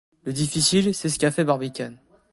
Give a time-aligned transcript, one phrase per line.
[0.23, 1.99] Le difficile, c’est ce qu’a fait Barbicane.